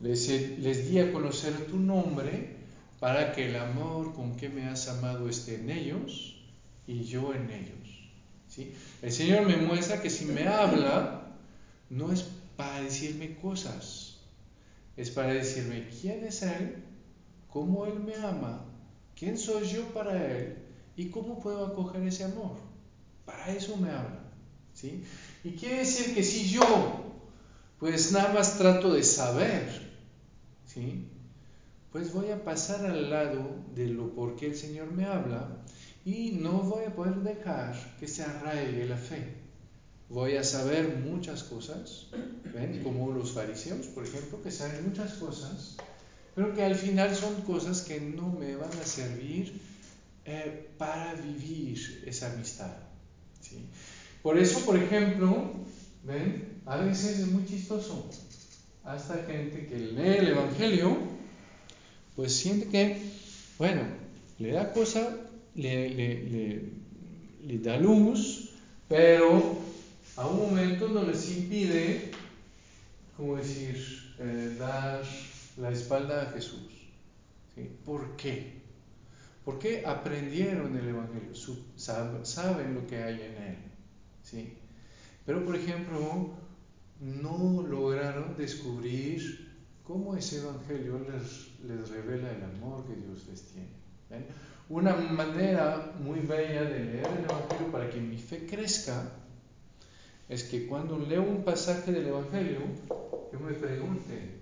[0.00, 2.56] les, les di a conocer tu nombre
[3.00, 6.36] para que el amor con que me has amado esté en ellos
[6.86, 8.10] y yo en ellos.
[8.48, 8.72] ¿sí?
[9.02, 11.15] El Señor me muestra que si me habla,
[11.90, 12.24] no es
[12.56, 14.18] para decirme cosas,
[14.96, 16.76] es para decirme quién es Él,
[17.48, 18.66] cómo Él me ama
[19.18, 20.58] ¿Quién soy yo para Él?
[20.94, 22.52] ¿Y cómo puedo acoger ese amor?
[23.24, 24.20] Para eso me habla.
[24.74, 25.02] ¿sí?
[25.42, 26.62] Y quiere decir que si yo,
[27.80, 29.90] pues nada más trato de saber,
[30.66, 31.08] ¿sí?
[31.92, 35.48] pues voy a pasar al lado de lo por qué el Señor me habla
[36.04, 39.45] y no voy a poder dejar que se arraigue la fe.
[40.08, 42.06] Voy a saber muchas cosas,
[42.54, 42.80] ¿ven?
[42.84, 45.76] Como los fariseos, por ejemplo, que saben muchas cosas,
[46.34, 49.60] pero que al final son cosas que no me van a servir
[50.24, 52.72] eh, para vivir esa amistad.
[53.40, 53.66] ¿sí?
[54.22, 55.54] Por eso, por ejemplo,
[56.04, 56.60] ¿ven?
[56.66, 58.08] A veces es muy chistoso.
[58.84, 60.96] Hasta gente que lee el Evangelio,
[62.14, 63.02] pues siente que,
[63.58, 63.82] bueno,
[64.38, 65.16] le da cosa,
[65.56, 66.62] le, le,
[67.44, 68.50] le da luz,
[68.88, 69.65] pero
[70.16, 72.10] a un momento no les impide,
[73.16, 75.02] como decir, eh, dar
[75.58, 76.72] la espalda a Jesús.
[77.54, 77.70] ¿sí?
[77.84, 78.62] ¿Por qué?
[79.44, 81.34] Porque aprendieron el Evangelio,
[81.76, 83.56] saben lo que hay en él.
[84.22, 84.54] ¿sí?
[85.24, 86.30] Pero, por ejemplo,
[87.00, 93.68] no lograron descubrir cómo ese Evangelio les, les revela el amor que Dios les tiene.
[94.68, 99.12] Una manera muy bella de leer el Evangelio para que mi fe crezca
[100.28, 102.60] es que cuando leo un pasaje del Evangelio,
[103.32, 104.40] yo me pregunte,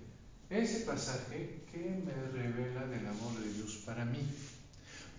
[0.49, 4.19] ese pasaje que me revela del amor de Dios para mí.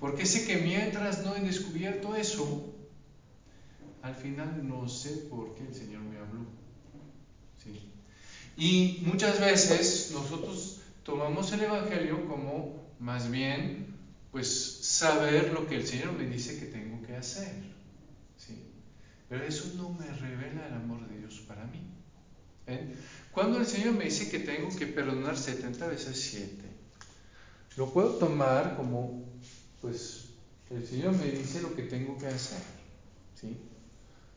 [0.01, 2.73] Porque sé que mientras no he descubierto eso,
[4.03, 6.47] al final no sé por qué el Señor me habló.
[8.57, 13.95] Y muchas veces nosotros tomamos el Evangelio como más bien,
[14.33, 17.76] pues, saber lo que el Señor me dice que tengo que hacer.
[19.29, 21.81] Pero eso no me revela el amor de Dios para mí.
[22.67, 22.95] ¿Ven?
[23.33, 26.65] Cuando el Señor me dice que tengo que perdonar 70 veces 7,
[27.77, 29.25] lo puedo tomar como,
[29.81, 30.31] pues,
[30.71, 32.63] el Señor me dice lo que tengo que hacer.
[33.35, 33.57] ¿sí?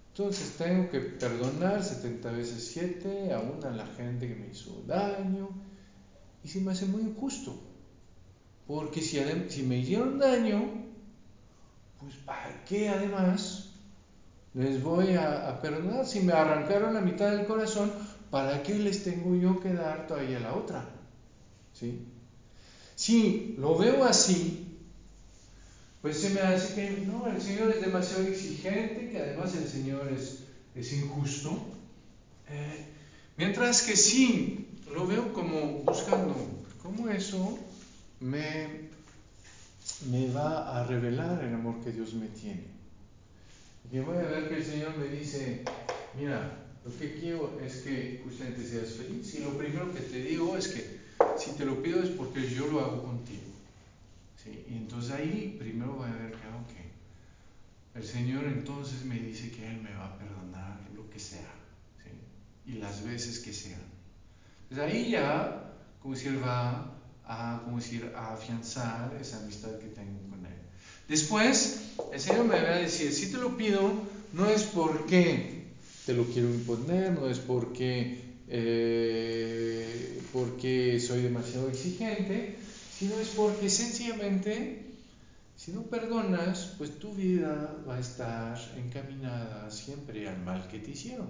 [0.10, 5.50] Entonces tengo que perdonar 70 veces 7 aún a la gente que me hizo daño.
[6.44, 7.58] Y se me hace muy injusto.
[8.68, 10.86] Porque si, si me hicieron daño,
[12.00, 13.69] pues ¿para qué además
[14.60, 16.06] les voy a, perdonar?
[16.06, 17.94] Si me arrancaron la mitad del corazón,
[18.30, 20.86] ¿para qué les tengo yo que dar todavía la otra?
[21.74, 22.06] ¿Sí?
[22.94, 24.78] Si lo veo así,
[26.02, 30.12] pues se me hace que no, el Señor es demasiado exigente, que además el Señor
[30.14, 30.40] es,
[30.76, 31.58] es injusto.
[32.50, 32.86] Eh,
[33.38, 36.36] mientras que sí, lo veo como buscando
[36.84, 37.58] cómo eso
[38.20, 38.90] me,
[40.12, 42.79] me va a revelar el amor que Dios me tiene.
[43.92, 45.64] Y voy a ver que el Señor me dice,
[46.18, 49.34] mira, lo que quiero es que justamente seas feliz.
[49.36, 51.00] Y lo primero que te digo es que
[51.38, 53.52] si te lo pido es porque yo lo hago contigo.
[54.44, 54.66] ¿sí?
[54.70, 59.68] Y entonces ahí primero voy a ver que, ok, el Señor entonces me dice que
[59.68, 61.54] Él me va a perdonar lo que sea.
[62.04, 62.12] ¿sí?
[62.72, 63.82] y las veces que sean.
[64.70, 66.94] Entonces ahí ya, como decir, va
[67.26, 70.29] a, como decir, a afianzar esa amistad que tengo Él.
[71.10, 73.92] Después, el Señor me va a decir, si te lo pido,
[74.32, 75.64] no es porque
[76.06, 82.58] te lo quiero imponer, no es porque, eh, porque soy demasiado exigente,
[82.96, 84.86] sino es porque sencillamente,
[85.56, 90.92] si no perdonas, pues tu vida va a estar encaminada siempre al mal que te
[90.92, 91.28] hicieron.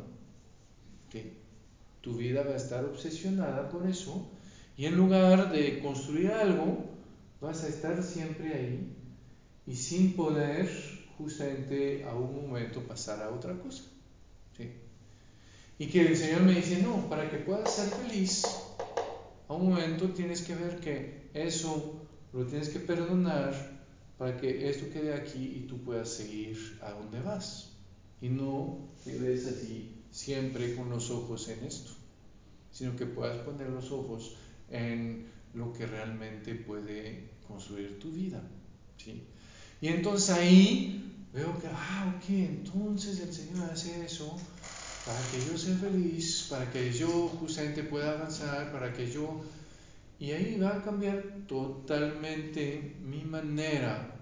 [2.02, 4.30] Tu vida va a estar obsesionada por eso
[4.78, 6.86] y en lugar de construir algo,
[7.39, 8.99] vas a estar siempre ahí
[9.65, 10.69] y sin poder
[11.17, 13.84] justamente a un momento pasar a otra cosa.
[14.58, 14.72] ¿sí?
[15.78, 18.43] Y que el Señor me dice, no, para que puedas ser feliz,
[19.48, 22.00] a un momento tienes que ver que eso
[22.34, 23.80] lo tienes que perdonar
[24.17, 27.72] para que esto quede aquí y tú puedas seguir a donde vas.
[28.22, 31.91] Y no quedes así siempre con los ojos en esto,
[32.72, 34.36] sino que puedas poner los ojos
[34.69, 38.41] en lo que realmente puede construir tu vida.
[38.98, 39.24] ¿sí?
[39.82, 44.36] Y entonces ahí veo que, ah, ok, entonces el Señor hace eso
[45.06, 49.42] para que yo sea feliz, para que yo justamente pueda avanzar, para que yo...
[50.20, 54.15] Y ahí va a cambiar totalmente mi manera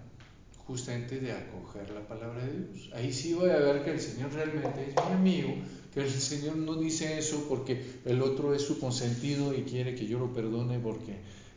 [0.68, 2.90] justamente de acoger la palabra de Dios.
[2.94, 5.54] Ahí sí voy a ver que el Señor realmente es mi amigo,
[5.92, 10.06] que el Señor no dice eso porque el otro es su consentido y quiere que
[10.06, 11.16] yo lo perdone, porque,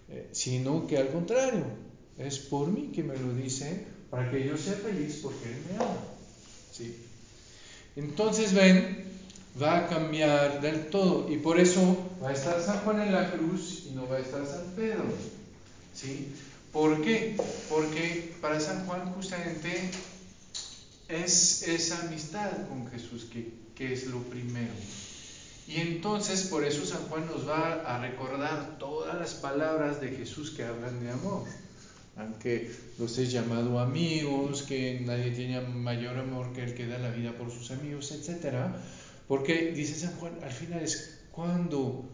[0.09, 1.65] eh, sino que al contrario,
[2.25, 5.75] es por mí que me lo dice para que yo sea feliz porque Él me
[5.77, 5.97] ama.
[6.71, 6.95] ¿sí?
[7.95, 9.05] Entonces ven,
[9.61, 13.31] va a cambiar del todo y por eso va a estar San Juan en la
[13.31, 15.05] cruz y no va a estar San Pedro.
[15.93, 16.33] ¿sí?
[16.71, 17.35] ¿Por qué?
[17.69, 19.91] Porque para San Juan justamente
[21.09, 24.73] es esa amistad con Jesús que, que es lo primero.
[25.67, 30.51] Y entonces por eso San Juan nos va a recordar todas las palabras de Jesús
[30.51, 31.45] que hablan de amor.
[32.17, 32.69] Aunque
[32.99, 37.31] los he llamado amigos, que nadie tiene mayor amor que el que da la vida
[37.37, 38.53] por sus amigos, etc.
[39.27, 42.05] Porque dice San Juan, al final es cuando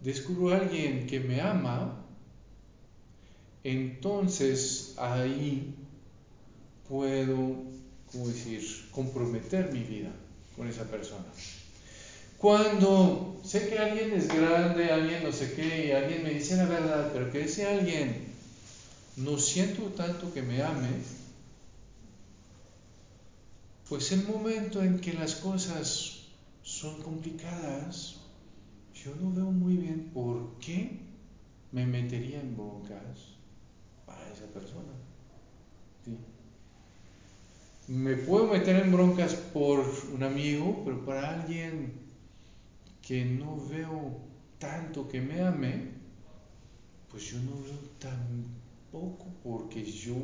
[0.00, 2.02] descubro a alguien que me ama,
[3.62, 5.74] entonces ahí
[6.88, 7.56] puedo,
[8.10, 10.10] ¿cómo decir?, comprometer mi vida
[10.56, 11.26] con esa persona.
[12.38, 17.10] Cuando sé que alguien es grande, alguien no sé qué, alguien me dice la verdad,
[17.12, 18.25] pero que ese alguien
[19.16, 20.90] no siento tanto que me ame,
[23.88, 26.26] pues el momento en que las cosas
[26.62, 28.16] son complicadas,
[28.94, 30.98] yo no veo muy bien por qué
[31.72, 33.36] me metería en broncas
[34.04, 34.92] para esa persona.
[36.04, 36.16] ¿sí?
[37.88, 41.92] Me puedo meter en broncas por un amigo, pero para alguien
[43.00, 44.18] que no veo
[44.58, 45.90] tanto que me ame,
[47.08, 47.78] pues yo no veo
[48.96, 50.14] tampoco porque yo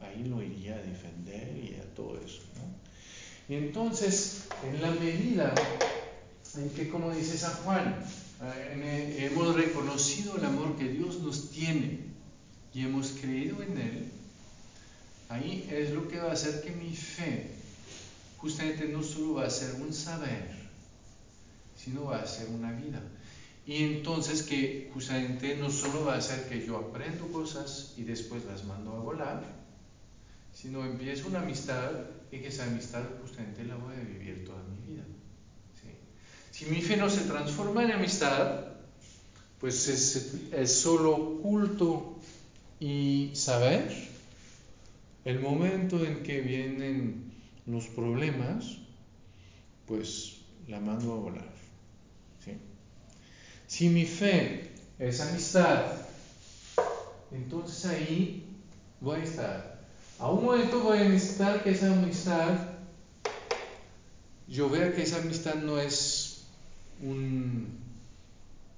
[0.00, 2.42] ahí lo iría a defender y a todo eso.
[2.56, 3.54] ¿no?
[3.54, 5.54] Y entonces, en la medida
[6.56, 8.04] en que, como dice San Juan,
[8.42, 12.00] eh, hemos reconocido el amor que Dios nos tiene
[12.72, 14.08] y hemos creído en Él,
[15.28, 17.50] ahí es lo que va a hacer que mi fe
[18.38, 20.50] justamente no solo va a ser un saber,
[21.76, 23.00] sino va a ser una vida.
[23.66, 28.44] Y entonces que justamente no solo va a ser que yo aprendo cosas y después
[28.44, 29.44] las mando a volar,
[30.52, 31.92] sino empiezo una amistad
[32.30, 35.04] y que esa amistad justamente la voy a vivir toda mi vida.
[36.50, 38.66] Si mi fe no se transforma en amistad,
[39.58, 42.18] pues es, es solo culto
[42.78, 43.90] y saber.
[45.24, 47.32] El momento en que vienen
[47.66, 48.78] los problemas,
[49.86, 51.51] pues la mando a volar.
[53.72, 55.86] Si mi fe es amistad,
[57.30, 58.44] entonces ahí
[59.00, 59.80] voy a estar.
[60.18, 62.68] A un momento voy a necesitar que esa amistad,
[64.46, 66.42] yo vea que esa amistad no es
[67.00, 67.80] un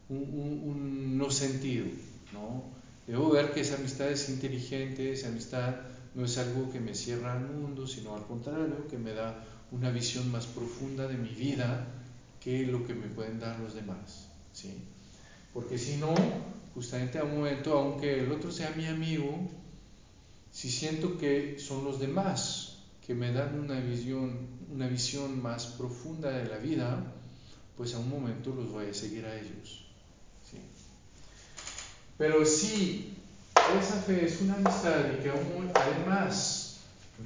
[0.09, 1.87] no sentido,
[2.33, 2.63] ¿no?
[3.09, 5.75] Debo ver que esa amistad es inteligente, esa amistad
[6.15, 9.91] no es algo que me cierra al mundo, sino al contrario, que me da una
[9.91, 11.85] visión más profunda de mi vida
[12.39, 14.29] que lo que me pueden dar los demás.
[14.55, 14.73] ¿Sí?
[15.53, 16.15] Porque si no,
[16.75, 19.51] justamente a un momento, aunque el otro sea mi amigo,
[20.51, 26.31] si siento que son los demás que me dan una visión, una visión más profunda
[26.31, 27.13] de la vida,
[27.77, 29.85] pues a un momento los voy a seguir a ellos.
[30.49, 30.59] ¿sí?
[32.17, 33.15] Pero si
[33.79, 35.33] esa fe es una amistad y que
[35.75, 36.77] además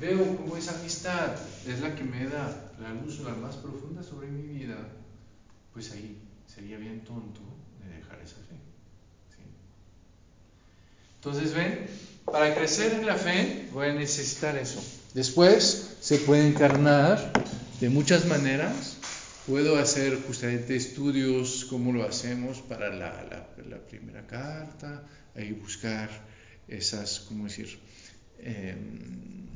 [0.01, 4.29] veo como esa amistad es la que me da la luz la más profunda sobre
[4.29, 4.77] mi vida,
[5.73, 7.41] pues ahí sería bien tonto
[7.83, 8.57] de dejar esa fe.
[11.17, 11.87] Entonces, ven,
[12.25, 14.83] para crecer en la fe voy a necesitar eso.
[15.15, 17.33] Después se puede encarnar
[17.81, 18.97] de muchas maneras.
[19.47, 23.25] Puedo hacer justamente estudios como lo hacemos para la,
[23.67, 25.03] la- primera carta,
[25.35, 26.11] ahí buscar
[26.69, 27.79] esas, ¿cómo decir?
[28.41, 28.77] Eh,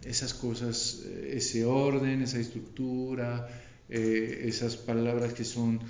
[0.04, 3.46] esas cosas, eh, ese orden, esa estructura,
[3.90, 5.80] eh, esas palabras que son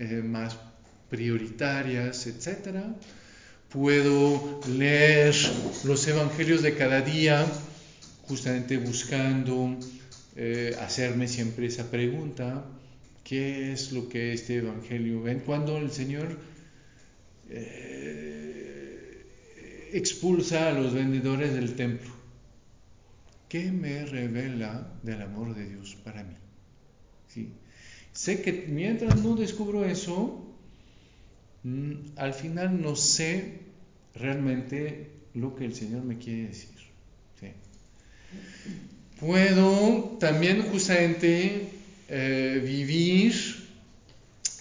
[0.00, 0.56] eh, más
[1.10, 2.96] prioritarias, etcétera.
[3.68, 5.34] Puedo leer
[5.84, 7.46] los evangelios de cada día,
[8.22, 9.76] justamente buscando
[10.36, 12.64] eh, hacerme siempre esa pregunta,
[13.24, 15.40] ¿qué es lo que este evangelio ven?
[15.40, 16.38] Cuando el Señor
[17.50, 19.26] eh,
[19.92, 22.10] expulsa a los vendedores del templo,
[23.50, 26.36] ¿qué me revela del amor de Dios para mí?
[27.28, 27.52] ¿Sí?
[28.20, 30.44] Sé que mientras no descubro eso,
[31.62, 33.60] mm, al final no sé
[34.14, 36.68] realmente lo que el Señor me quiere decir.
[39.18, 41.70] Puedo también justamente
[42.10, 43.32] eh, vivir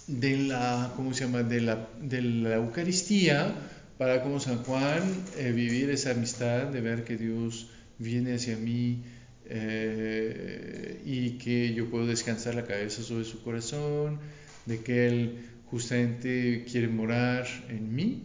[0.08, 1.44] de la, ¿cómo se llama?
[1.44, 3.54] De la, de la Eucaristía
[3.98, 5.04] para como San Juan
[5.38, 9.04] eh, vivir esa amistad de ver que Dios viene hacia mí
[9.50, 14.20] eh, y que yo puedo descansar la cabeza sobre su corazón,
[14.66, 18.24] de que Él justamente quiere morar en mí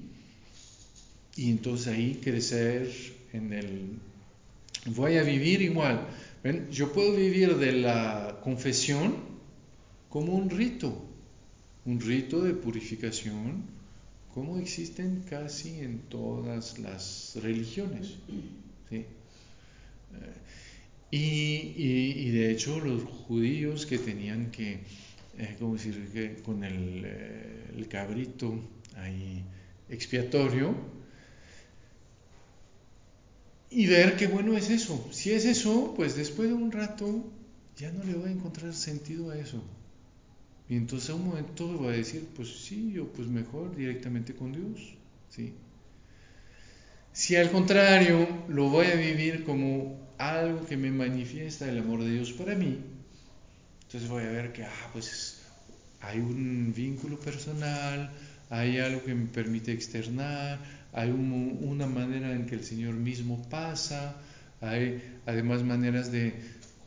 [1.37, 2.91] y entonces ahí crecer
[3.33, 3.99] en el...
[4.87, 6.07] Voy a vivir igual.
[6.70, 9.16] Yo puedo vivir de la confesión
[10.11, 11.03] como un rito,
[11.87, 13.64] un rito de purificación,
[14.35, 18.14] como existen casi en todas las religiones.
[18.91, 19.07] ¿sí?
[21.17, 24.81] Y, de hecho los judíos que tenían que,
[25.39, 28.59] eh, ¿cómo decir?, que con el, eh, el cabrito
[28.97, 29.45] ahí
[29.89, 30.75] expiatorio,
[33.71, 35.09] y ver qué bueno es eso.
[35.12, 37.25] Si es eso, pues después de un rato
[37.77, 39.62] ya no le voy a encontrar sentido a eso.
[40.69, 44.53] Y entonces a un momento voy a decir, pues sí, yo pues mejor directamente con
[44.53, 44.95] Dios.
[45.29, 45.53] ¿sí?
[47.12, 52.11] Si al contrario lo voy a vivir como algo que me manifiesta el amor de
[52.12, 52.79] Dios para mí,
[53.87, 55.41] entonces voy a ver que, ah, pues
[56.01, 58.11] hay un vínculo personal,
[58.51, 60.61] hay algo que me permite externar,
[60.93, 64.17] hay un- una manera en que el Señor mismo pasa,
[64.61, 66.41] hay además maneras de,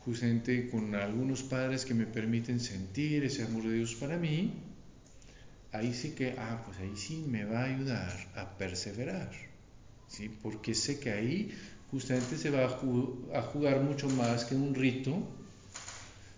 [0.04, 4.52] justamente con algunos padres que me permiten sentir ese amor de Dios para mí,
[5.72, 9.30] ahí sí que, ah, pues ahí sí me va a ayudar a perseverar,
[10.08, 10.28] ¿sí?
[10.28, 11.50] Porque sé que ahí
[11.90, 15.14] justamente se va a, ju- a jugar mucho más que un rito,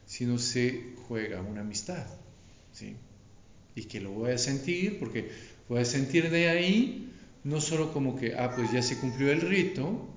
[0.06, 2.06] sino se juega una amistad,
[2.72, 2.96] ¿sí?
[3.74, 5.30] Y que lo voy a sentir, porque
[5.68, 7.12] voy a sentir de ahí,
[7.44, 10.08] no solo como que, ah, pues ya se cumplió el rito,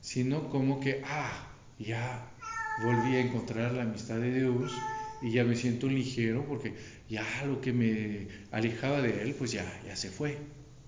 [0.00, 2.30] sino como que, ah, ya
[2.76, 4.88] volví a encontrar la amistad de Dios
[5.20, 6.74] y ya me siento ligero porque
[7.08, 10.38] ya lo que me alejaba de Él, pues ya, ya se fue,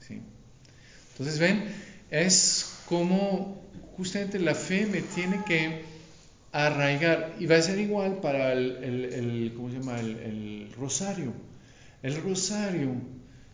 [0.01, 0.21] ¿sí?
[1.13, 1.65] Entonces, ven,
[2.11, 3.64] es como
[3.97, 5.83] justamente la fe me tiene que
[6.53, 8.77] arraigar y va a ser igual para el,
[9.13, 10.01] el- ¿cómo se llama?
[10.01, 11.35] El, rosario.
[12.03, 13.03] El rosario,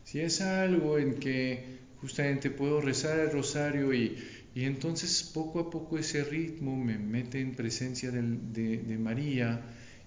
[0.05, 1.65] si es algo en que
[1.97, 4.17] justamente puedo rezar el rosario y,
[4.55, 9.63] y entonces poco a poco ese ritmo me mete en presencia de, de María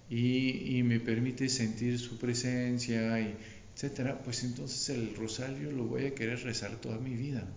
[0.09, 3.37] y, y me permite sentir su presencia, y
[3.75, 7.47] etcétera, pues entonces el rosario lo voy a querer rezar toda mi vida.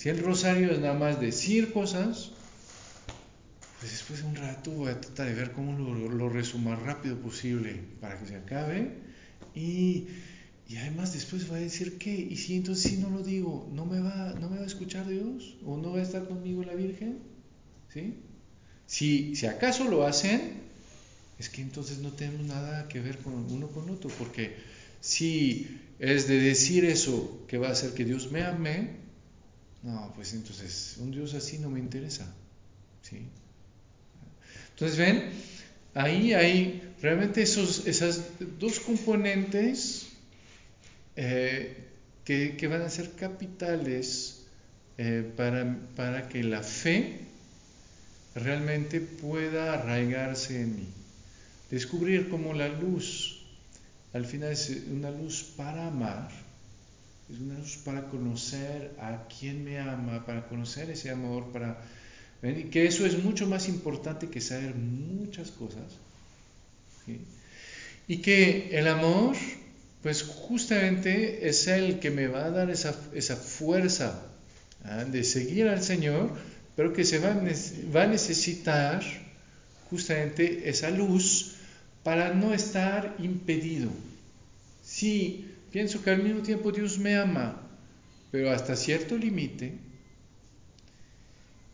[0.00, 2.30] Si el rosario es nada más decir cosas,
[3.78, 6.80] pues después de un rato voy a tratar de ver cómo lo, lo rezo más
[6.80, 8.92] rápido posible para que se acabe.
[9.54, 10.06] Y,
[10.66, 12.14] y además después voy a decir qué.
[12.14, 15.06] Y si entonces si no lo digo, ¿no me, va, ¿no me va a escuchar
[15.06, 15.58] Dios?
[15.66, 17.18] ¿O no va a estar conmigo la Virgen?
[17.92, 18.14] ¿Sí?
[18.86, 20.62] Si, si acaso lo hacen,
[21.38, 24.08] es que entonces no tenemos nada que ver con uno con otro.
[24.18, 24.56] Porque
[25.02, 28.99] si es de decir eso que va a hacer que Dios me ame,
[29.82, 32.26] no, pues entonces un Dios así no me interesa.
[33.02, 33.26] ¿Sí?
[34.70, 35.30] Entonces, ven,
[35.94, 38.22] ahí hay realmente esos, esas
[38.58, 40.08] dos componentes
[41.16, 41.76] eh,
[42.24, 44.40] que, que van a ser capitales
[44.98, 47.20] eh, para, para que la fe
[48.34, 50.86] realmente pueda arraigarse en mí.
[51.70, 53.46] Descubrir como la luz,
[54.12, 56.30] al final es una luz para amar,
[57.32, 61.80] es una luz para conocer a quien me ama, para conocer ese amor, para
[62.42, 65.98] que eso es mucho más importante que saber muchas cosas.
[68.08, 69.36] Y que el amor
[70.02, 74.22] pues justamente es Él que me va a dar esa, esa fuerza
[74.84, 75.04] ¿ah?
[75.04, 76.30] de seguir al Señor,
[76.74, 77.34] pero que se va
[77.94, 79.02] va a necesitar
[79.90, 81.56] justamente esa luz
[82.02, 83.90] para no estar impedido.
[84.82, 87.62] Sí, pienso que al mismo tiempo Dios me ama,
[88.30, 89.74] pero hasta cierto límite,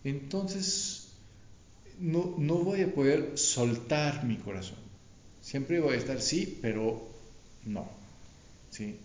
[0.05, 1.09] entonces
[1.99, 4.79] no, no voy a poder soltar mi corazón.
[5.41, 7.09] Siempre voy a estar sí, pero
[7.65, 7.89] no.
[8.71, 8.97] ¿sí?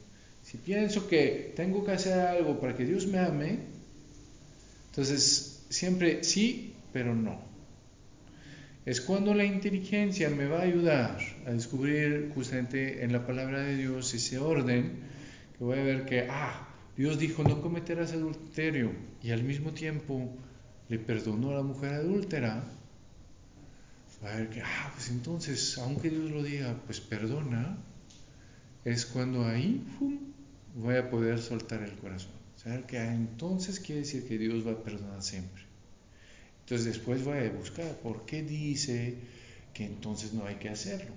[0.43, 3.59] Si pienso que tengo que hacer algo para que Dios me ame,
[4.89, 7.50] entonces siempre sí, pero no.
[8.83, 13.77] Es cuando la inteligencia me va a ayudar a descubrir justamente en la palabra de
[13.77, 15.01] Dios ese orden,
[15.55, 16.67] que voy a ver que, ah,
[16.97, 20.35] Dios dijo no cometerás adulterio y al mismo tiempo
[20.89, 22.63] le perdonó a la mujer adúltera.
[24.23, 27.77] Va a ver que, ah, pues entonces, aunque Dios lo diga, pues perdona,
[28.83, 30.17] es cuando ahí ¡fum!
[30.75, 32.31] voy a poder soltar el corazón.
[32.55, 35.70] Saber que ah, entonces quiere decir que Dios va a perdonar siempre.
[36.71, 39.15] Entonces después voy a buscar por qué dice
[39.73, 41.11] que entonces no hay que hacerlo.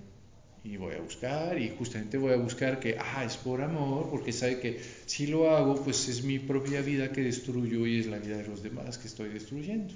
[0.64, 4.32] Y voy a buscar y justamente voy a buscar que, ah, es por amor, porque
[4.32, 8.18] sabe que si lo hago, pues es mi propia vida que destruyo y es la
[8.18, 9.94] vida de los demás que estoy destruyendo.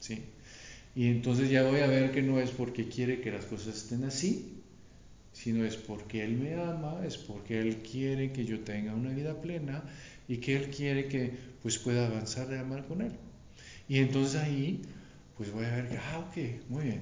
[0.00, 0.24] ¿sí?
[0.96, 4.02] Y entonces ya voy a ver que no es porque quiere que las cosas estén
[4.02, 4.62] así,
[5.32, 9.40] sino es porque Él me ama, es porque Él quiere que yo tenga una vida
[9.40, 9.84] plena
[10.26, 11.32] y que Él quiere que
[11.62, 13.12] pues pueda avanzar de amar con Él.
[13.88, 14.82] Y entonces ahí
[15.36, 17.00] pues voy a ver ah, ok, muy bien.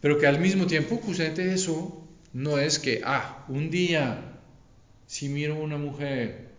[0.00, 4.38] Pero que al mismo tiempo justamente eso no es que, ah, un día
[5.06, 6.50] si miro una mujer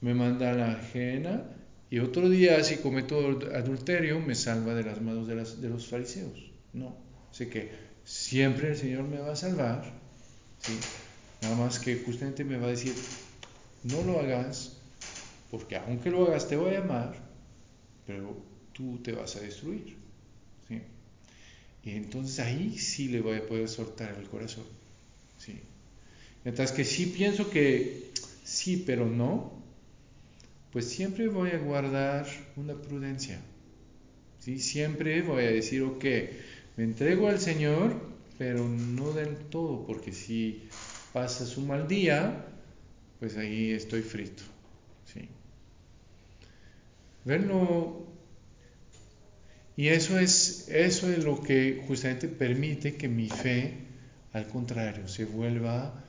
[0.00, 1.44] me manda a la ajena
[1.88, 6.50] y otro día si cometo adulterio me salva de las manos de, de los fariseos.
[6.72, 6.96] No,
[7.30, 7.70] sé que
[8.04, 9.84] siempre el Señor me va a salvar
[10.60, 10.78] ¿sí?
[11.42, 12.94] Nada más que justamente me va a decir,
[13.84, 14.78] no lo hagas,
[15.50, 17.14] porque aunque lo hagas te voy a amar,
[18.06, 18.36] pero
[18.76, 19.96] tú te vas a destruir.
[20.68, 20.82] ¿sí?
[21.82, 24.64] Y entonces ahí sí le voy a poder soltar el corazón.
[25.38, 25.58] ¿sí?
[26.44, 28.10] Mientras que si pienso que
[28.44, 29.52] sí, pero no,
[30.72, 33.40] pues siempre voy a guardar una prudencia.
[34.40, 34.58] ¿sí?
[34.58, 36.04] Siempre voy a decir, ok,
[36.76, 37.98] me entrego al Señor,
[38.36, 40.68] pero no del todo, porque si
[41.14, 42.44] pasas un mal día,
[43.20, 44.42] pues ahí estoy frito.
[45.06, 45.30] ¿sí?
[47.24, 48.15] Verlo.
[49.76, 53.74] Y eso es, eso es lo que justamente permite que mi fe,
[54.32, 56.02] al contrario, se vuelva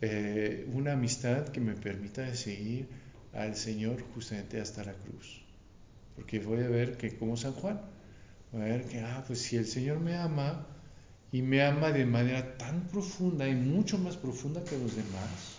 [0.00, 2.86] eh, una amistad que me permita seguir
[3.32, 5.40] al Señor justamente hasta la cruz.
[6.16, 7.80] Porque voy a ver que como San Juan,
[8.52, 10.66] voy a ver que, ah, pues si el Señor me ama,
[11.34, 15.58] y me ama de manera tan profunda y mucho más profunda que los demás,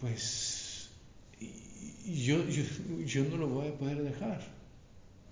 [0.00, 0.90] pues
[2.04, 2.64] yo, yo,
[3.04, 4.40] yo, no lo voy a poder dejar,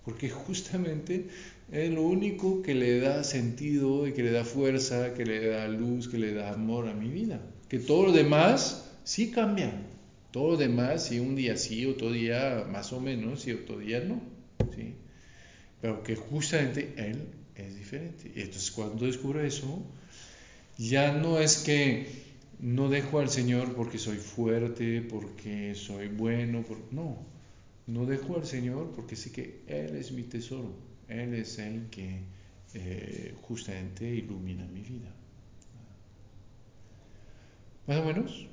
[0.05, 1.27] porque justamente
[1.71, 5.69] es lo único que le da sentido y que le da fuerza, que le da
[5.69, 7.41] luz, que le da amor a mi vida.
[7.69, 9.73] Que todo lo demás sí cambia,
[10.33, 14.01] todo lo demás sí un día sí, otro día más o menos y otro día
[14.01, 14.21] no,
[14.75, 14.95] ¿sí?
[15.81, 17.23] pero que justamente Él
[17.55, 18.31] es diferente.
[18.35, 19.83] Y entonces cuando descubro eso,
[20.79, 22.07] ya no es que
[22.59, 26.79] no dejo al Señor porque soy fuerte, porque soy bueno, por...
[26.93, 27.19] no,
[27.91, 30.73] no dejo al Señor porque sé que Él es mi tesoro,
[31.09, 32.23] Él es el que
[32.75, 35.13] eh, justamente ilumina mi vida.
[37.87, 38.47] Más o menos.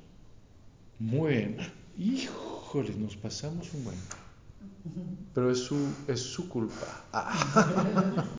[0.98, 1.56] Muy bien.
[1.96, 3.98] Híjole, nos pasamos un buen.
[5.34, 5.76] Pero es su,
[6.08, 7.04] es su culpa.
[7.12, 8.24] Ah.